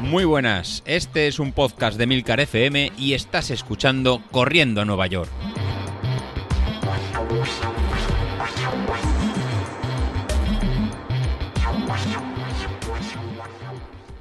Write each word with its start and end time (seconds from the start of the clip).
Muy 0.00 0.24
buenas, 0.24 0.82
este 0.86 1.26
es 1.26 1.40
un 1.40 1.52
podcast 1.52 1.98
de 1.98 2.06
Milcar 2.06 2.38
FM 2.38 2.92
y 2.96 3.14
estás 3.14 3.50
escuchando 3.50 4.22
Corriendo 4.30 4.80
a 4.80 4.84
Nueva 4.84 5.08
York. 5.08 5.28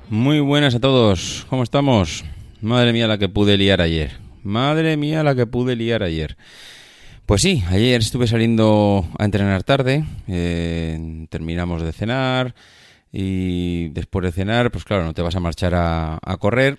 Muy 0.09 0.39
buenas 0.39 0.73
a 0.75 0.80
todos, 0.80 1.46
¿cómo 1.50 1.64
estamos? 1.64 2.25
Madre 2.62 2.91
mía 2.91 3.07
la 3.07 3.18
que 3.18 3.30
pude 3.30 3.57
liar 3.57 3.80
ayer. 3.80 4.12
Madre 4.43 4.98
mía 4.98 5.23
la 5.23 5.36
que 5.36 5.46
pude 5.46 5.75
liar 5.75 6.02
ayer. 6.02 6.36
Pues 7.25 7.41
sí, 7.41 7.64
ayer 7.70 8.02
estuve 8.02 8.27
saliendo 8.27 9.07
a 9.18 9.25
entrenar 9.25 9.64
tarde, 9.64 10.04
eh, 10.27 11.27
terminamos 11.30 11.84
de 11.84 11.93
cenar 11.93 12.55
y 13.18 13.88
después 13.89 14.25
de 14.25 14.34
cenar, 14.34 14.71
pues 14.71 14.84
claro, 14.84 15.05
no 15.05 15.13
te 15.13 15.21
vas 15.21 15.38
a 15.38 15.40
marchar 15.40 15.73
a, 15.73 16.20
correr 16.38 16.77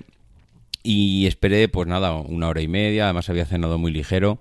y 0.83 1.27
esperé 1.27 1.67
pues 1.67 1.89
nada, 1.89 2.13
una 2.13 2.49
hora 2.49 2.61
y 2.61 2.69
media, 2.69 3.05
además 3.05 3.31
había 3.31 3.47
cenado 3.47 3.79
muy 3.79 3.91
ligero, 3.91 4.39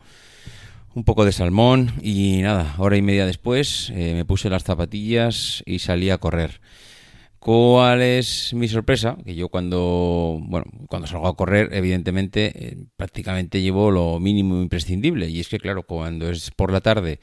un 0.94 1.06
poco 1.06 1.24
de 1.24 1.32
salmón 1.32 1.94
y 2.02 2.42
nada, 2.42 2.76
hora 2.80 2.98
y 2.98 3.02
media 3.02 3.26
después 3.26 3.92
eh, 3.96 4.14
me 4.14 4.26
puse 4.26 4.50
las 4.50 4.66
zapatillas 4.66 5.64
y 5.66 5.80
salí 5.80 6.10
a 6.10 6.18
correr. 6.18 6.60
¿Cuál 7.40 8.02
es 8.02 8.54
mi 8.54 8.68
sorpresa? 8.68 9.16
Que 9.24 9.36
yo 9.36 9.48
cuando, 9.48 10.40
bueno, 10.42 10.66
cuando 10.90 11.08
salgo 11.08 11.28
a 11.28 11.36
correr, 11.38 11.70
evidentemente, 11.74 12.52
eh, 12.56 12.78
prácticamente 12.98 13.62
llevo 13.62 13.92
lo 13.92 14.20
mínimo 14.20 14.60
imprescindible. 14.62 15.30
Y 15.30 15.42
es 15.42 15.48
que, 15.48 15.60
claro, 15.60 15.84
cuando 15.84 16.28
es 16.28 16.50
por 16.50 16.72
la 16.72 16.82
tarde 16.82 17.20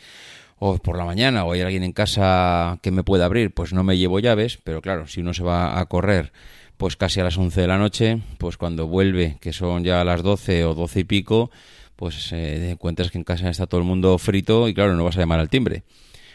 o 0.64 0.78
por 0.78 0.96
la 0.96 1.04
mañana 1.04 1.44
o 1.44 1.52
hay 1.52 1.60
alguien 1.60 1.82
en 1.82 1.92
casa 1.92 2.78
que 2.82 2.92
me 2.92 3.02
pueda 3.02 3.24
abrir, 3.24 3.52
pues 3.52 3.72
no 3.72 3.82
me 3.82 3.98
llevo 3.98 4.20
llaves. 4.20 4.60
Pero 4.62 4.80
claro, 4.80 5.08
si 5.08 5.20
uno 5.20 5.34
se 5.34 5.42
va 5.42 5.80
a 5.80 5.86
correr, 5.86 6.32
pues 6.76 6.96
casi 6.96 7.18
a 7.18 7.24
las 7.24 7.36
11 7.36 7.62
de 7.62 7.66
la 7.66 7.78
noche, 7.78 8.22
pues 8.38 8.56
cuando 8.56 8.86
vuelve, 8.86 9.38
que 9.40 9.52
son 9.52 9.82
ya 9.82 10.04
las 10.04 10.22
12 10.22 10.64
o 10.66 10.74
12 10.74 11.00
y 11.00 11.04
pico, 11.04 11.50
pues 11.96 12.30
eh, 12.32 12.70
encuentras 12.70 13.10
que 13.10 13.18
en 13.18 13.24
casa 13.24 13.50
está 13.50 13.66
todo 13.66 13.80
el 13.80 13.86
mundo 13.86 14.16
frito 14.18 14.68
y 14.68 14.74
claro, 14.74 14.94
no 14.94 15.02
vas 15.02 15.16
a 15.16 15.20
llamar 15.20 15.40
al 15.40 15.48
timbre. 15.48 15.82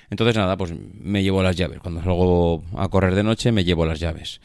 Entonces 0.10 0.36
nada, 0.36 0.58
pues 0.58 0.74
me 0.76 1.24
llevo 1.24 1.42
las 1.42 1.56
llaves. 1.56 1.80
Cuando 1.80 2.04
salgo 2.04 2.66
a 2.76 2.90
correr 2.90 3.16
de 3.16 3.24
noche 3.24 3.54
me 3.54 3.64
llevo 3.64 3.86
las 3.86 4.02
llaves. 4.02 4.42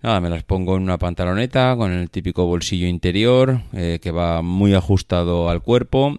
Nada, 0.00 0.18
me 0.22 0.30
las 0.30 0.44
pongo 0.44 0.78
en 0.78 0.82
una 0.82 0.96
pantaloneta 0.96 1.74
con 1.76 1.92
el 1.92 2.08
típico 2.08 2.46
bolsillo 2.46 2.86
interior 2.86 3.60
eh, 3.74 3.98
que 4.00 4.12
va 4.12 4.40
muy 4.40 4.72
ajustado 4.72 5.50
al 5.50 5.60
cuerpo. 5.60 6.18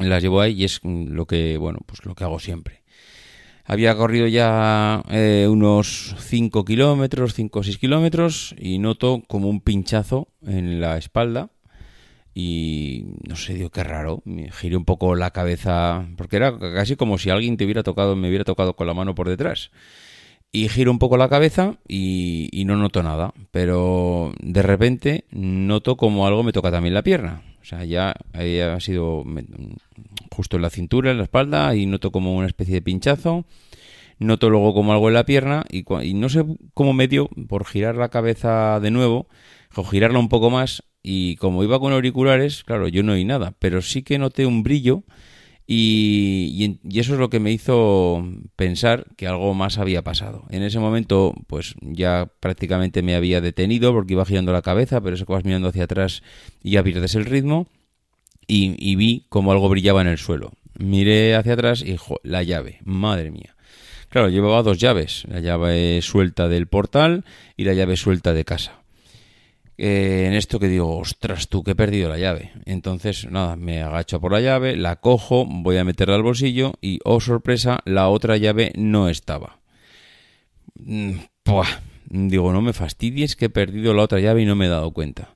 Las 0.00 0.22
llevo 0.22 0.40
ahí 0.40 0.60
y 0.60 0.64
es 0.64 0.80
lo 0.84 1.26
que, 1.26 1.56
bueno, 1.56 1.78
pues 1.86 2.04
lo 2.04 2.14
que 2.14 2.24
hago 2.24 2.40
siempre. 2.40 2.82
Había 3.64 3.94
corrido 3.94 4.26
ya 4.26 5.02
eh, 5.10 5.46
unos 5.48 6.16
5 6.18 6.64
kilómetros, 6.64 7.34
5 7.34 7.58
o 7.58 7.62
6 7.62 7.78
kilómetros 7.78 8.54
y 8.58 8.78
noto 8.78 9.22
como 9.28 9.48
un 9.48 9.60
pinchazo 9.60 10.28
en 10.42 10.80
la 10.80 10.96
espalda 10.96 11.50
y 12.34 13.04
no 13.28 13.36
sé, 13.36 13.54
digo, 13.54 13.70
qué 13.70 13.84
raro. 13.84 14.22
Me 14.24 14.50
giré 14.50 14.76
un 14.76 14.84
poco 14.84 15.14
la 15.14 15.30
cabeza, 15.30 16.06
porque 16.16 16.36
era 16.36 16.58
casi 16.58 16.96
como 16.96 17.18
si 17.18 17.30
alguien 17.30 17.56
te 17.56 17.64
hubiera 17.64 17.82
tocado, 17.82 18.16
me 18.16 18.28
hubiera 18.28 18.44
tocado 18.44 18.74
con 18.74 18.86
la 18.86 18.94
mano 18.94 19.14
por 19.14 19.28
detrás. 19.28 19.70
Y 20.52 20.68
giro 20.68 20.90
un 20.90 20.98
poco 20.98 21.16
la 21.16 21.28
cabeza 21.28 21.76
y, 21.86 22.62
no 22.66 22.76
noto 22.76 23.02
nada, 23.02 23.32
pero 23.52 24.32
de 24.40 24.62
repente 24.62 25.24
noto 25.30 25.96
como 25.96 26.26
algo 26.26 26.42
me 26.42 26.52
toca 26.52 26.72
también 26.72 26.94
la 26.94 27.02
pierna. 27.02 27.42
O 27.60 27.64
sea, 27.64 27.84
ya 27.84 28.14
ha 28.32 28.80
sido 28.80 29.24
justo 30.30 30.56
en 30.56 30.62
la 30.62 30.70
cintura, 30.70 31.10
en 31.10 31.18
la 31.18 31.24
espalda, 31.24 31.74
y 31.74 31.86
noto 31.86 32.10
como 32.10 32.34
una 32.34 32.46
especie 32.46 32.74
de 32.74 32.82
pinchazo. 32.82 33.44
Noto 34.18 34.50
luego 34.50 34.74
como 34.74 34.92
algo 34.92 35.08
en 35.08 35.14
la 35.14 35.24
pierna 35.24 35.64
y, 35.70 35.84
y 36.02 36.14
no 36.14 36.28
sé 36.28 36.44
cómo 36.74 36.92
me 36.92 37.08
dio 37.08 37.28
por 37.48 37.64
girar 37.64 37.96
la 37.96 38.10
cabeza 38.10 38.78
de 38.78 38.90
nuevo, 38.90 39.28
o 39.74 39.84
girarla 39.84 40.18
un 40.18 40.28
poco 40.28 40.50
más, 40.50 40.82
y 41.02 41.36
como 41.36 41.64
iba 41.64 41.80
con 41.80 41.92
auriculares, 41.92 42.64
claro, 42.64 42.88
yo 42.88 43.02
no 43.02 43.12
oí 43.12 43.24
nada, 43.24 43.54
pero 43.58 43.80
sí 43.80 44.02
que 44.02 44.18
noté 44.18 44.44
un 44.44 44.62
brillo 44.62 45.04
y, 45.72 46.80
eso 46.98 47.12
es 47.12 47.20
lo 47.20 47.30
que 47.30 47.38
me 47.38 47.52
hizo 47.52 48.24
pensar 48.56 49.06
que 49.16 49.28
algo 49.28 49.54
más 49.54 49.78
había 49.78 50.02
pasado. 50.02 50.42
En 50.50 50.64
ese 50.64 50.80
momento, 50.80 51.32
pues 51.46 51.76
ya 51.80 52.28
prácticamente 52.40 53.02
me 53.02 53.14
había 53.14 53.40
detenido 53.40 53.92
porque 53.92 54.14
iba 54.14 54.24
girando 54.24 54.52
la 54.52 54.62
cabeza, 54.62 55.00
pero 55.00 55.14
eso 55.14 55.26
que 55.26 55.32
vas 55.32 55.44
mirando 55.44 55.68
hacia 55.68 55.84
atrás 55.84 56.24
y 56.60 56.72
ya 56.72 56.82
pierdes 56.82 57.14
el 57.14 57.24
ritmo 57.24 57.68
y, 58.48 58.96
vi 58.96 59.26
como 59.28 59.52
algo 59.52 59.68
brillaba 59.68 60.00
en 60.00 60.08
el 60.08 60.18
suelo. 60.18 60.50
Miré 60.76 61.36
hacia 61.36 61.52
atrás 61.52 61.84
y 61.86 61.96
la 62.24 62.42
llave, 62.42 62.80
madre 62.82 63.30
mía. 63.30 63.54
Claro, 64.08 64.28
llevaba 64.28 64.64
dos 64.64 64.78
llaves, 64.78 65.22
la 65.28 65.38
llave 65.38 66.02
suelta 66.02 66.48
del 66.48 66.66
portal 66.66 67.24
y 67.56 67.62
la 67.62 67.74
llave 67.74 67.96
suelta 67.96 68.32
de 68.32 68.44
casa. 68.44 68.79
Eh, 69.82 70.26
en 70.26 70.34
esto 70.34 70.60
que 70.60 70.68
digo, 70.68 70.98
ostras, 70.98 71.48
tú 71.48 71.62
que 71.62 71.70
he 71.70 71.74
perdido 71.74 72.10
la 72.10 72.18
llave. 72.18 72.52
Entonces, 72.66 73.26
nada, 73.30 73.56
me 73.56 73.80
agacho 73.80 74.20
por 74.20 74.30
la 74.30 74.42
llave, 74.42 74.76
la 74.76 74.96
cojo, 74.96 75.46
voy 75.48 75.78
a 75.78 75.84
meterla 75.84 76.16
al 76.16 76.22
bolsillo 76.22 76.74
y, 76.82 76.98
oh 77.02 77.18
sorpresa, 77.18 77.80
la 77.86 78.10
otra 78.10 78.36
llave 78.36 78.72
no 78.76 79.08
estaba. 79.08 79.58
Mm, 80.74 81.12
digo, 82.10 82.52
no 82.52 82.60
me 82.60 82.74
fastidies 82.74 83.36
que 83.36 83.46
he 83.46 83.48
perdido 83.48 83.94
la 83.94 84.02
otra 84.02 84.20
llave 84.20 84.42
y 84.42 84.44
no 84.44 84.54
me 84.54 84.66
he 84.66 84.68
dado 84.68 84.90
cuenta. 84.90 85.34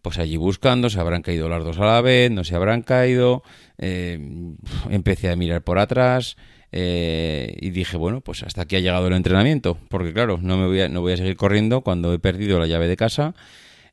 Pues 0.00 0.18
allí 0.18 0.38
buscando, 0.38 0.88
se 0.88 0.98
habrán 0.98 1.20
caído 1.20 1.50
las 1.50 1.62
dos 1.62 1.78
a 1.78 1.84
la 1.84 2.00
vez, 2.00 2.30
no 2.30 2.42
se 2.42 2.56
habrán 2.56 2.80
caído. 2.80 3.42
Eh, 3.76 4.18
empecé 4.88 5.28
a 5.28 5.36
mirar 5.36 5.62
por 5.62 5.78
atrás. 5.78 6.36
Eh, 6.72 7.54
y 7.60 7.68
dije, 7.68 7.98
bueno, 7.98 8.22
pues 8.22 8.44
hasta 8.44 8.62
aquí 8.62 8.76
ha 8.76 8.80
llegado 8.80 9.08
el 9.08 9.12
entrenamiento, 9.12 9.76
porque 9.90 10.14
claro, 10.14 10.38
no 10.40 10.56
me 10.56 10.66
voy 10.66 10.80
a, 10.80 10.88
no 10.88 11.02
voy 11.02 11.12
a 11.12 11.16
seguir 11.18 11.36
corriendo 11.36 11.82
cuando 11.82 12.14
he 12.14 12.18
perdido 12.18 12.58
la 12.58 12.66
llave 12.66 12.88
de 12.88 12.96
casa 12.96 13.34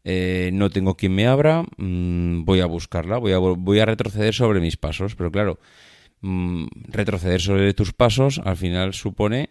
eh, 0.04 0.50
no 0.54 0.70
tengo 0.70 0.96
quien 0.96 1.14
me 1.14 1.28
abra, 1.28 1.64
mm, 1.78 2.44
voy 2.44 2.62
a 2.62 2.66
buscarla, 2.66 3.18
voy 3.18 3.34
a, 3.34 3.38
voy 3.38 3.80
a 3.80 3.86
retroceder 3.86 4.34
sobre 4.34 4.60
mis 4.60 4.78
pasos, 4.78 5.16
pero 5.16 5.32
claro, 5.32 5.60
mm, 6.22 6.66
retroceder 6.88 7.42
sobre 7.42 7.74
tus 7.74 7.94
pasos 7.94 8.42
al 8.44 8.58
final 8.58 8.94
supone, 8.94 9.50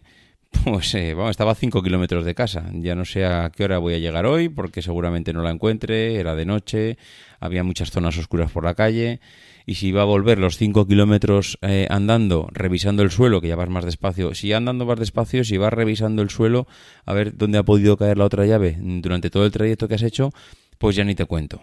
pues, 0.64 0.94
eh, 0.94 1.14
vamos, 1.14 1.30
estaba 1.30 1.52
a 1.52 1.54
5 1.54 1.82
kilómetros 1.82 2.24
de 2.24 2.34
casa, 2.34 2.70
ya 2.72 2.94
no 2.94 3.04
sé 3.04 3.24
a 3.24 3.50
qué 3.54 3.64
hora 3.64 3.78
voy 3.78 3.94
a 3.94 3.98
llegar 3.98 4.26
hoy, 4.26 4.48
porque 4.48 4.82
seguramente 4.82 5.32
no 5.32 5.42
la 5.42 5.50
encuentre, 5.50 6.16
era 6.16 6.34
de 6.34 6.44
noche, 6.44 6.98
había 7.38 7.64
muchas 7.64 7.90
zonas 7.90 8.18
oscuras 8.18 8.50
por 8.50 8.64
la 8.64 8.74
calle, 8.74 9.20
y 9.66 9.74
si 9.76 9.88
iba 9.88 10.02
a 10.02 10.06
volver 10.06 10.38
los 10.38 10.56
5 10.56 10.86
kilómetros 10.86 11.58
eh, 11.62 11.86
andando, 11.90 12.48
revisando 12.52 13.02
el 13.02 13.10
suelo, 13.10 13.40
que 13.40 13.48
ya 13.48 13.56
vas 13.56 13.68
más 13.68 13.84
despacio, 13.84 14.34
si 14.34 14.52
andando 14.52 14.86
más 14.86 14.98
despacio, 14.98 15.44
si 15.44 15.56
vas 15.56 15.72
revisando 15.72 16.22
el 16.22 16.30
suelo, 16.30 16.66
a 17.04 17.14
ver 17.14 17.36
dónde 17.36 17.58
ha 17.58 17.62
podido 17.62 17.96
caer 17.96 18.18
la 18.18 18.24
otra 18.24 18.46
llave 18.46 18.76
durante 18.80 19.30
todo 19.30 19.46
el 19.46 19.52
trayecto 19.52 19.88
que 19.88 19.94
has 19.94 20.02
hecho, 20.02 20.32
pues 20.78 20.96
ya 20.96 21.04
ni 21.04 21.14
te 21.14 21.26
cuento. 21.26 21.62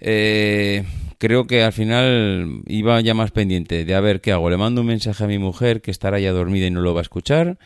Eh, 0.00 0.84
creo 1.18 1.46
que 1.46 1.62
al 1.62 1.72
final 1.72 2.62
iba 2.66 3.00
ya 3.00 3.14
más 3.14 3.30
pendiente 3.30 3.84
de 3.84 3.94
a 3.94 4.00
ver 4.00 4.20
qué 4.20 4.32
hago. 4.32 4.50
Le 4.50 4.56
mando 4.56 4.82
un 4.82 4.88
mensaje 4.88 5.24
a 5.24 5.26
mi 5.26 5.38
mujer 5.38 5.80
que 5.80 5.90
estará 5.90 6.20
ya 6.20 6.32
dormida 6.32 6.66
y 6.66 6.70
no 6.70 6.82
lo 6.82 6.92
va 6.92 7.00
a 7.00 7.02
escuchar. 7.02 7.58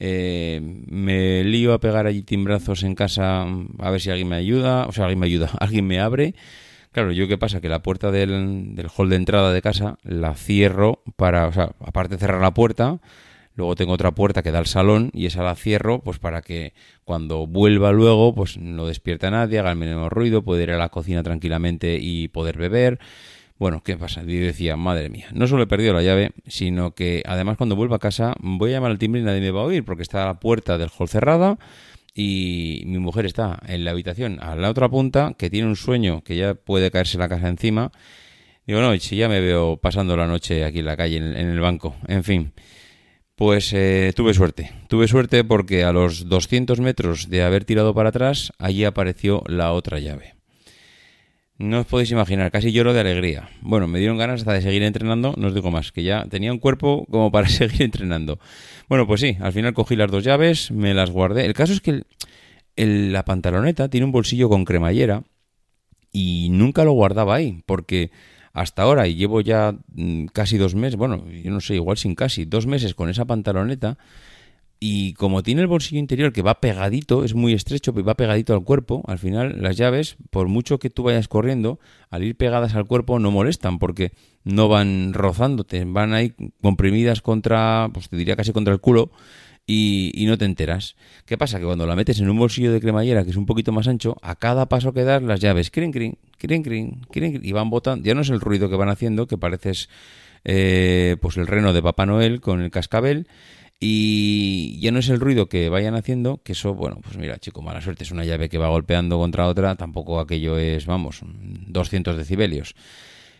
Eh, 0.00 0.60
me 0.62 1.44
lío 1.44 1.72
a 1.72 1.80
pegar 1.80 2.06
allí 2.06 2.22
timbrazos 2.22 2.82
en 2.82 2.94
casa 2.94 3.46
a 3.78 3.90
ver 3.90 4.00
si 4.00 4.10
alguien 4.10 4.28
me 4.28 4.36
ayuda, 4.36 4.86
o 4.86 4.92
sea, 4.92 5.04
alguien 5.04 5.20
me 5.20 5.26
ayuda, 5.26 5.50
alguien 5.60 5.86
me 5.86 6.00
abre 6.00 6.34
Claro, 6.94 7.10
yo 7.10 7.26
qué 7.26 7.36
pasa, 7.36 7.60
que 7.60 7.68
la 7.68 7.82
puerta 7.82 8.12
del, 8.12 8.76
del 8.76 8.86
hall 8.96 9.10
de 9.10 9.16
entrada 9.16 9.52
de 9.52 9.60
casa 9.60 9.98
la 10.04 10.34
cierro 10.36 11.02
para, 11.16 11.48
o 11.48 11.52
sea, 11.52 11.72
aparte 11.80 12.14
de 12.14 12.20
cerrar 12.20 12.40
la 12.40 12.54
puerta, 12.54 13.00
luego 13.56 13.74
tengo 13.74 13.92
otra 13.94 14.12
puerta 14.12 14.44
que 14.44 14.52
da 14.52 14.60
al 14.60 14.66
salón 14.66 15.10
y 15.12 15.26
esa 15.26 15.42
la 15.42 15.56
cierro 15.56 16.02
pues 16.04 16.20
para 16.20 16.40
que 16.40 16.72
cuando 17.02 17.48
vuelva 17.48 17.90
luego 17.90 18.32
pues 18.32 18.58
no 18.58 18.86
despierte 18.86 19.26
a 19.26 19.32
nadie, 19.32 19.58
haga 19.58 19.72
el 19.72 19.76
mínimo 19.76 20.08
ruido, 20.08 20.42
pueda 20.42 20.62
ir 20.62 20.70
a 20.70 20.78
la 20.78 20.88
cocina 20.90 21.24
tranquilamente 21.24 21.98
y 22.00 22.28
poder 22.28 22.58
beber. 22.58 23.00
Bueno, 23.64 23.82
¿qué 23.82 23.96
pasa? 23.96 24.22
Yo 24.24 24.44
decía, 24.44 24.76
madre 24.76 25.08
mía, 25.08 25.28
no 25.32 25.46
solo 25.46 25.62
he 25.62 25.66
perdido 25.66 25.94
la 25.94 26.02
llave, 26.02 26.32
sino 26.46 26.94
que 26.94 27.22
además 27.24 27.56
cuando 27.56 27.76
vuelva 27.76 27.96
a 27.96 27.98
casa 27.98 28.34
voy 28.40 28.68
a 28.68 28.72
llamar 28.74 28.90
al 28.90 28.98
timbre 28.98 29.22
y 29.22 29.24
nadie 29.24 29.40
me 29.40 29.50
va 29.52 29.62
a 29.62 29.64
oír 29.64 29.86
porque 29.86 30.02
está 30.02 30.26
la 30.26 30.38
puerta 30.38 30.76
del 30.76 30.90
hall 30.90 31.08
cerrada 31.08 31.56
y 32.14 32.82
mi 32.84 32.98
mujer 32.98 33.24
está 33.24 33.58
en 33.66 33.86
la 33.86 33.92
habitación 33.92 34.38
a 34.42 34.54
la 34.54 34.68
otra 34.68 34.90
punta, 34.90 35.32
que 35.38 35.48
tiene 35.48 35.66
un 35.66 35.76
sueño 35.76 36.22
que 36.22 36.36
ya 36.36 36.52
puede 36.52 36.90
caerse 36.90 37.16
la 37.16 37.26
casa 37.26 37.48
encima. 37.48 37.90
Digo, 38.66 38.82
no, 38.82 38.94
si 38.98 39.16
ya 39.16 39.30
me 39.30 39.40
veo 39.40 39.78
pasando 39.78 40.14
la 40.14 40.26
noche 40.26 40.62
aquí 40.66 40.80
en 40.80 40.84
la 40.84 40.98
calle, 40.98 41.16
en, 41.16 41.34
el 41.34 41.60
banco, 41.60 41.96
en 42.06 42.22
fin. 42.22 42.52
Pues 43.34 43.72
eh, 43.72 44.12
tuve 44.14 44.34
suerte, 44.34 44.72
tuve 44.88 45.08
suerte 45.08 45.42
porque 45.42 45.84
a 45.84 45.92
los 45.94 46.28
200 46.28 46.80
metros 46.80 47.30
de 47.30 47.42
haber 47.42 47.64
tirado 47.64 47.94
para 47.94 48.10
atrás, 48.10 48.52
allí 48.58 48.84
apareció 48.84 49.42
la 49.46 49.72
otra 49.72 50.00
llave. 50.00 50.34
No 51.56 51.80
os 51.80 51.86
podéis 51.86 52.10
imaginar, 52.10 52.50
casi 52.50 52.72
lloro 52.72 52.92
de 52.92 53.00
alegría. 53.00 53.48
Bueno, 53.60 53.86
me 53.86 54.00
dieron 54.00 54.18
ganas 54.18 54.40
hasta 54.40 54.54
de 54.54 54.62
seguir 54.62 54.82
entrenando, 54.82 55.34
no 55.36 55.46
os 55.46 55.54
digo 55.54 55.70
más, 55.70 55.92
que 55.92 56.02
ya 56.02 56.26
tenía 56.28 56.52
un 56.52 56.58
cuerpo 56.58 57.06
como 57.08 57.30
para 57.30 57.48
seguir 57.48 57.82
entrenando. 57.82 58.40
Bueno, 58.88 59.06
pues 59.06 59.20
sí, 59.20 59.36
al 59.40 59.52
final 59.52 59.72
cogí 59.72 59.94
las 59.94 60.10
dos 60.10 60.24
llaves, 60.24 60.72
me 60.72 60.94
las 60.94 61.10
guardé. 61.10 61.46
El 61.46 61.54
caso 61.54 61.72
es 61.72 61.80
que 61.80 62.02
la 62.76 63.24
pantaloneta 63.24 63.88
tiene 63.88 64.04
un 64.04 64.10
bolsillo 64.10 64.48
con 64.48 64.64
cremallera 64.64 65.22
y 66.10 66.48
nunca 66.50 66.84
lo 66.84 66.92
guardaba 66.92 67.36
ahí, 67.36 67.62
porque 67.66 68.10
hasta 68.52 68.82
ahora, 68.82 69.06
y 69.06 69.14
llevo 69.14 69.40
ya 69.40 69.76
mm, 69.94 70.26
casi 70.26 70.58
dos 70.58 70.74
meses, 70.74 70.96
bueno, 70.96 71.24
yo 71.28 71.50
no 71.52 71.60
sé, 71.60 71.76
igual 71.76 71.96
sin 71.96 72.16
casi, 72.16 72.46
dos 72.46 72.66
meses 72.66 72.94
con 72.94 73.08
esa 73.10 73.26
pantaloneta 73.26 73.96
Y 74.86 75.14
como 75.14 75.42
tiene 75.42 75.62
el 75.62 75.66
bolsillo 75.66 75.98
interior 75.98 76.30
que 76.30 76.42
va 76.42 76.60
pegadito, 76.60 77.24
es 77.24 77.32
muy 77.32 77.54
estrecho, 77.54 77.94
pero 77.94 78.04
va 78.04 78.16
pegadito 78.16 78.52
al 78.52 78.64
cuerpo, 78.64 79.02
al 79.06 79.18
final 79.18 79.62
las 79.62 79.78
llaves, 79.78 80.16
por 80.28 80.48
mucho 80.48 80.78
que 80.78 80.90
tú 80.90 81.04
vayas 81.04 81.26
corriendo, 81.26 81.78
al 82.10 82.22
ir 82.22 82.36
pegadas 82.36 82.74
al 82.74 82.84
cuerpo 82.84 83.18
no 83.18 83.30
molestan 83.30 83.78
porque 83.78 84.12
no 84.44 84.68
van 84.68 85.14
rozándote, 85.14 85.82
van 85.86 86.12
ahí 86.12 86.34
comprimidas 86.60 87.22
contra, 87.22 87.88
pues 87.94 88.10
te 88.10 88.16
diría 88.18 88.36
casi 88.36 88.52
contra 88.52 88.74
el 88.74 88.80
culo 88.80 89.10
y, 89.66 90.22
no 90.26 90.36
te 90.36 90.44
enteras. 90.44 90.96
¿Qué 91.24 91.38
pasa? 91.38 91.58
Que 91.58 91.64
cuando 91.64 91.86
la 91.86 91.96
metes 91.96 92.20
en 92.20 92.28
un 92.28 92.38
bolsillo 92.38 92.70
de 92.70 92.82
cremallera 92.82 93.24
que 93.24 93.30
es 93.30 93.36
un 93.36 93.46
poquito 93.46 93.72
más 93.72 93.88
ancho, 93.88 94.18
a 94.20 94.36
cada 94.36 94.68
paso 94.68 94.92
que 94.92 95.04
das 95.04 95.22
las 95.22 95.40
llaves, 95.40 95.70
crin, 95.70 95.92
crin, 95.92 96.18
crin, 96.36 96.62
crin, 96.62 97.00
crin, 97.10 97.40
y 97.42 97.52
van 97.52 97.70
botando. 97.70 98.04
Ya 98.04 98.14
no 98.14 98.20
es 98.20 98.28
el 98.28 98.38
ruido 98.38 98.68
que 98.68 98.76
van 98.76 98.90
haciendo, 98.90 99.26
que 99.28 99.38
pareces 99.38 99.88
eh, 100.44 101.16
pues 101.22 101.38
el 101.38 101.46
reno 101.46 101.72
de 101.72 101.80
Papá 101.80 102.04
Noel 102.04 102.42
con 102.42 102.60
el 102.60 102.70
cascabel. 102.70 103.26
Y 103.80 104.78
ya 104.80 104.92
no 104.92 105.00
es 105.00 105.08
el 105.08 105.20
ruido 105.20 105.48
que 105.48 105.68
vayan 105.68 105.94
haciendo, 105.94 106.40
que 106.42 106.52
eso, 106.52 106.74
bueno, 106.74 107.00
pues 107.02 107.18
mira, 107.18 107.38
chico, 107.38 107.60
mala 107.60 107.80
suerte, 107.80 108.04
es 108.04 108.10
una 108.10 108.24
llave 108.24 108.48
que 108.48 108.58
va 108.58 108.68
golpeando 108.68 109.18
contra 109.18 109.46
otra, 109.46 109.74
tampoco 109.74 110.20
aquello 110.20 110.56
es, 110.56 110.86
vamos, 110.86 111.20
200 111.22 112.16
decibelios. 112.16 112.74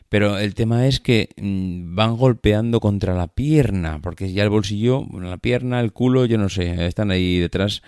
Pero 0.08 0.38
el 0.38 0.54
tema 0.54 0.86
es 0.86 1.00
que 1.00 1.31
mm, 1.36 1.94
van 1.94 2.16
golpeando 2.16 2.81
contra 2.81 3.14
la 3.14 3.28
pierna, 3.28 4.00
porque 4.02 4.32
ya 4.32 4.42
el 4.42 4.50
bolsillo, 4.50 5.06
la 5.20 5.38
pierna, 5.38 5.81
el 5.81 5.92
culo, 5.92 6.26
yo 6.26 6.38
no 6.38 6.48
sé, 6.48 6.87
están 6.87 7.10
ahí 7.10 7.38
detrás. 7.38 7.82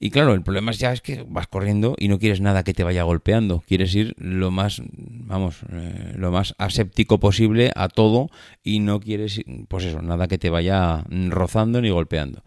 Y 0.00 0.10
claro, 0.10 0.34
el 0.34 0.42
problema 0.42 0.72
ya 0.72 0.92
es 0.92 1.00
que 1.00 1.24
vas 1.28 1.48
corriendo 1.48 1.96
y 1.98 2.08
no 2.08 2.18
quieres 2.18 2.40
nada 2.40 2.62
que 2.62 2.74
te 2.74 2.84
vaya 2.84 3.02
golpeando. 3.02 3.64
Quieres 3.66 3.94
ir 3.94 4.14
lo 4.18 4.50
más, 4.50 4.80
vamos, 4.86 5.60
eh, 5.72 6.14
lo 6.16 6.30
más 6.30 6.54
aséptico 6.58 7.18
posible 7.18 7.72
a 7.74 7.88
todo 7.88 8.28
y 8.62 8.80
no 8.80 9.00
quieres, 9.00 9.40
pues 9.68 9.84
eso, 9.84 10.00
nada 10.02 10.28
que 10.28 10.38
te 10.38 10.50
vaya 10.50 11.04
rozando 11.28 11.80
ni 11.80 11.90
golpeando. 11.90 12.44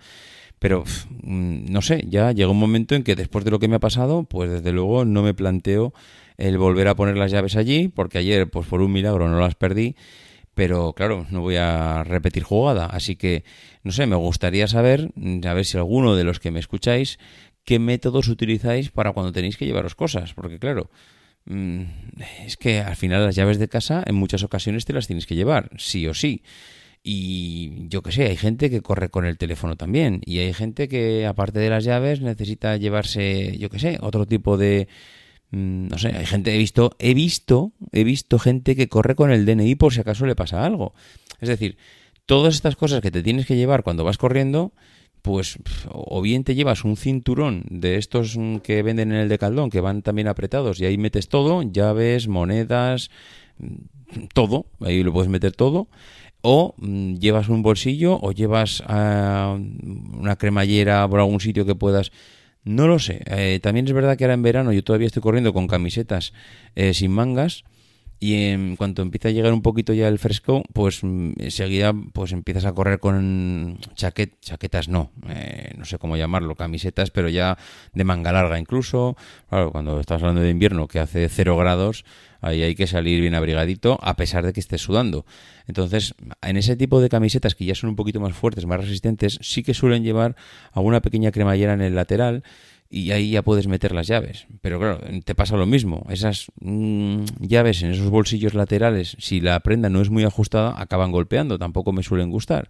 Pero 0.60 0.84
mm, 1.24 1.72
no 1.72 1.82
sé, 1.82 2.06
ya 2.08 2.32
llega 2.32 2.52
un 2.52 2.60
momento 2.60 2.96
en 2.96 3.04
que 3.04 3.16
después 3.16 3.44
de 3.44 3.52
lo 3.52 3.60
que 3.60 3.68
me 3.68 3.76
ha 3.76 3.80
pasado, 3.80 4.24
pues 4.24 4.50
desde 4.50 4.72
luego 4.72 5.06
no 5.06 5.24
me 5.24 5.34
planteo 5.34 5.94
el 6.38 6.58
volver 6.58 6.88
a 6.88 6.96
poner 6.96 7.18
las 7.18 7.32
llaves 7.32 7.56
allí, 7.56 7.88
porque 7.88 8.20
ayer, 8.20 8.50
pues 8.50 8.68
por 8.68 8.82
un 8.82 8.92
milagro, 8.92 9.28
no 9.28 9.40
las 9.40 9.56
perdí. 9.56 9.96
Pero 10.54 10.94
claro, 10.94 11.26
no 11.30 11.42
voy 11.42 11.56
a 11.56 12.04
repetir 12.04 12.44
jugada. 12.44 12.86
Así 12.86 13.16
que, 13.16 13.44
no 13.84 13.92
sé, 13.92 14.06
me 14.06 14.16
gustaría 14.16 14.68
saber, 14.68 15.12
a 15.46 15.54
ver 15.54 15.66
si 15.66 15.78
alguno 15.78 16.16
de 16.16 16.24
los 16.24 16.40
que 16.40 16.52
me 16.52 16.60
escucháis, 16.60 17.20
qué 17.64 17.80
métodos 17.80 18.28
utilizáis 18.28 18.92
para 18.92 19.14
cuando 19.14 19.32
tenéis 19.32 19.58
que 19.58 19.66
llevaros 19.66 19.96
cosas. 19.96 20.34
Porque 20.34 20.60
claro, 20.60 20.90
mm, 21.46 21.84
es 22.46 22.58
que 22.58 22.80
al 22.80 22.96
final 22.96 23.26
las 23.26 23.36
llaves 23.36 23.60
de 23.60 23.70
casa 23.70 24.04
en 24.06 24.16
muchas 24.16 24.44
ocasiones 24.44 24.86
te 24.86 24.94
las 24.94 25.08
tienes 25.08 25.26
que 25.26 25.36
llevar, 25.36 25.70
sí 25.78 26.08
o 26.08 26.14
sí. 26.14 26.44
Y 27.04 27.88
yo 27.88 28.04
qué 28.04 28.12
sé, 28.12 28.26
hay 28.28 28.38
gente 28.38 28.70
que 28.70 28.82
corre 28.82 29.10
con 29.10 29.26
el 29.26 29.38
teléfono 29.38 29.76
también. 29.76 30.22
Y 30.26 30.40
hay 30.40 30.54
gente 30.54 30.88
que, 30.88 31.26
aparte 31.26 31.60
de 31.60 31.70
las 31.70 31.84
llaves, 31.84 32.22
necesita 32.22 32.78
llevarse, 32.78 33.58
yo 33.58 33.70
qué 33.70 33.80
sé, 33.80 33.98
otro 34.02 34.28
tipo 34.28 34.58
de, 34.58 34.88
Mm, 34.88 35.21
no 35.52 35.98
sé, 35.98 36.16
hay 36.16 36.26
gente, 36.26 36.56
he 36.56 36.58
visto, 36.58 36.96
he 36.98 37.14
visto, 37.14 37.74
he 37.92 38.04
visto 38.04 38.40
gente 38.40 38.76
que 38.76 38.88
corre 38.88 39.16
con 39.16 39.32
el 39.32 39.46
DNI 39.46 39.76
por 39.76 39.94
si 39.94 40.00
acaso 40.00 40.26
le 40.26 40.36
pasa 40.36 40.66
algo. 40.66 40.94
Es 41.42 41.50
decir, 41.50 41.78
todas 42.26 42.56
estas 42.56 42.76
cosas 42.76 43.02
que 43.02 43.12
te 43.12 43.22
tienes 43.22 43.46
que 43.46 43.58
llevar 43.58 43.84
cuando 43.84 44.06
vas 44.06 44.18
corriendo, 44.18 44.72
pues 45.22 45.60
o 45.90 46.22
bien 46.22 46.44
te 46.44 46.56
llevas 46.56 46.84
un 46.84 46.98
cinturón 46.98 47.64
de 47.70 47.98
estos 47.98 48.38
que 48.64 48.82
venden 48.82 49.12
en 49.12 49.20
el 49.20 49.30
decaldón, 49.30 49.70
que 49.70 49.82
van 49.82 50.02
también 50.02 50.28
apretados, 50.28 50.80
y 50.80 50.86
ahí 50.86 50.98
metes 50.98 51.28
todo, 51.28 51.62
llaves, 51.64 52.28
monedas, 52.28 53.12
mm, 53.58 54.26
todo, 54.34 54.68
ahí 54.80 55.04
lo 55.04 55.14
puedes 55.14 55.30
meter 55.30 55.52
todo, 55.52 55.90
o 56.42 56.76
mm, 56.78 57.16
llevas 57.16 57.50
un 57.50 57.62
bolsillo 57.62 58.18
o 58.22 58.32
llevas 58.32 58.84
ah, 58.88 59.58
una 59.58 60.36
cremallera 60.38 61.08
por 61.08 61.20
algún 61.20 61.40
sitio 61.40 61.66
que 61.66 61.76
puedas 61.76 62.12
no 62.64 62.88
lo 62.88 63.00
sé. 63.00 63.22
Eh, 63.26 63.60
también 63.62 63.88
es 63.88 63.94
verdad 63.94 64.18
que 64.18 64.26
ahora 64.26 64.36
en 64.36 64.44
verano 64.44 64.72
yo 64.72 64.84
todavía 64.84 65.08
estoy 65.08 65.22
corriendo 65.22 65.54
con 65.54 65.68
camisetas 65.68 66.34
eh, 66.76 66.94
sin 66.94 67.12
mangas 67.12 67.64
y 68.24 68.52
en 68.52 68.76
cuanto 68.76 69.02
empieza 69.02 69.30
a 69.30 69.32
llegar 69.32 69.52
un 69.52 69.64
poquito 69.64 69.94
ya 69.94 70.08
el 70.08 70.20
fresco, 70.20 70.62
pues 70.74 71.04
mm, 71.04 71.32
enseguida 71.40 71.92
pues 72.14 72.34
empiezas 72.34 72.66
a 72.66 72.74
correr 72.74 73.00
con 73.00 73.80
chaquet, 73.96 74.40
chaquetas 74.40 74.90
no, 74.90 75.10
eh, 75.28 75.74
no 75.76 75.86
sé 75.86 75.98
cómo 75.98 76.16
llamarlo, 76.16 76.54
camisetas, 76.54 77.10
pero 77.10 77.30
ya 77.30 77.58
de 77.94 78.04
manga 78.04 78.32
larga 78.32 78.60
incluso. 78.60 79.18
Claro, 79.50 79.72
cuando 79.72 80.00
estás 80.00 80.22
hablando 80.22 80.42
de 80.42 80.52
invierno 80.52 80.88
que 80.88 81.00
hace 81.00 81.28
cero 81.30 81.58
grados, 81.58 82.06
ahí 82.42 82.62
hay 82.62 82.76
que 82.76 82.86
salir 82.86 83.22
bien 83.22 83.34
abrigadito 83.34 83.98
a 84.04 84.16
pesar 84.16 84.46
de 84.46 84.54
que 84.54 84.60
estés 84.60 84.82
sudando. 84.82 85.26
Entonces, 85.66 86.14
en 86.44 86.58
ese 86.58 86.76
tipo 86.76 87.02
de 87.02 87.10
camisetas 87.10 87.56
que 87.56 87.66
ya 87.66 87.74
son 87.74 87.90
un 87.90 87.96
poquito 87.96 88.20
más 88.20 88.34
fuertes, 88.34 88.68
más 88.68 88.82
resistentes, 88.82 89.40
sí 89.42 89.64
que 89.64 89.74
suelen 89.74 90.04
llevar 90.04 90.36
alguna 90.74 91.02
pequeña 91.02 91.32
cremallera 91.32 91.74
en 91.74 91.82
el 91.82 91.96
lateral 91.96 92.44
y 92.92 93.12
ahí 93.12 93.32
ya 93.32 93.42
puedes 93.42 93.68
meter 93.68 93.94
las 93.94 94.08
llaves. 94.08 94.48
Pero 94.62 94.78
claro, 94.78 95.00
te 95.24 95.34
pasa 95.34 95.56
lo 95.56 95.66
mismo. 95.66 96.06
Esas 96.10 96.48
mm, 96.60 97.24
llaves 97.40 97.82
en 97.84 97.92
esos 97.92 98.10
bolsillos 98.10 98.54
laterales, 98.54 99.16
si 99.18 99.40
la 99.40 99.58
prenda 99.62 99.90
no 99.90 100.02
es 100.02 100.10
muy 100.10 100.26
ajustada, 100.26 100.80
acaban 100.80 101.12
golpeando. 101.12 101.58
Tampoco 101.58 101.94
me 101.94 102.04
suelen 102.04 102.30
gustar. 102.30 102.68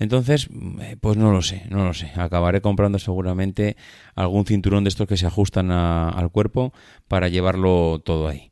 Entonces, 0.00 0.48
eh, 0.80 0.96
pues 1.00 1.16
no 1.16 1.30
lo 1.30 1.40
sé, 1.40 1.62
no 1.70 1.84
lo 1.84 1.94
sé. 1.94 2.10
Acabaré 2.16 2.60
comprando 2.60 2.98
seguramente 2.98 3.76
algún 4.16 4.44
cinturón 4.44 4.82
de 4.82 4.88
estos 4.88 5.06
que 5.06 5.16
se 5.16 5.26
ajustan 5.26 5.70
al 5.70 6.30
cuerpo 6.30 6.72
para 7.06 7.28
llevarlo 7.28 8.02
todo 8.04 8.26
ahí. 8.26 8.50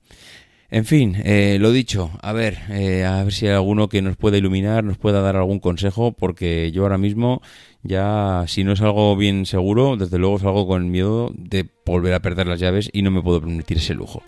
En 0.73 0.87
fin, 0.87 1.21
eh, 1.23 1.59
lo 1.61 1.71
dicho, 1.71 2.11
a 2.23 2.33
ver, 2.33 2.57
eh, 2.71 3.05
a 3.05 3.23
ver 3.23 3.33
si 3.35 3.47
hay 3.47 3.53
alguno 3.53 3.91
que 3.91 4.01
nos 4.01 4.17
pueda 4.17 4.39
iluminar, 4.39 4.85
nos 4.85 4.97
pueda 4.97 5.21
dar 5.21 5.37
algún 5.37 5.61
consejo, 5.61 6.13
porque 6.13 6.73
yo 6.73 6.85
ahora 6.85 6.97
mismo 6.97 7.43
ya, 7.83 8.45
si 8.49 8.65
no 8.65 8.73
es 8.73 8.81
algo 8.81 9.15
bien 9.15 9.45
seguro, 9.45 9.99
desde 9.99 10.17
luego 10.17 10.39
salgo 10.39 10.67
con 10.67 10.91
miedo 10.91 11.31
de 11.35 11.69
volver 11.85 12.15
a 12.15 12.21
perder 12.21 12.47
las 12.47 12.59
llaves 12.59 12.89
y 12.91 13.03
no 13.03 13.11
me 13.11 13.21
puedo 13.21 13.43
permitir 13.43 13.77
ese 13.77 13.93
lujo. 13.93 14.23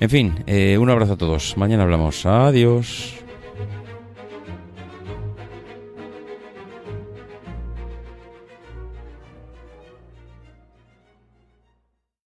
En 0.00 0.08
fin, 0.08 0.32
eh, 0.46 0.78
un 0.78 0.88
abrazo 0.88 1.12
a 1.12 1.18
todos. 1.18 1.58
Mañana 1.58 1.82
hablamos. 1.82 2.24
Adiós. 2.24 3.22